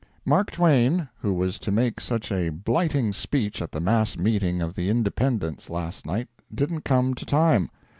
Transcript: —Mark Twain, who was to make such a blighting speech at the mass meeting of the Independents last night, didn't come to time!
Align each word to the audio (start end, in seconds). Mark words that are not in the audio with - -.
—Mark 0.25 0.49
Twain, 0.49 1.09
who 1.19 1.31
was 1.31 1.59
to 1.59 1.69
make 1.71 1.99
such 2.01 2.31
a 2.31 2.49
blighting 2.49 3.13
speech 3.13 3.61
at 3.61 3.71
the 3.71 3.79
mass 3.79 4.17
meeting 4.17 4.59
of 4.59 4.73
the 4.73 4.89
Independents 4.89 5.69
last 5.69 6.07
night, 6.07 6.27
didn't 6.51 6.83
come 6.83 7.13
to 7.13 7.23
time! 7.23 7.69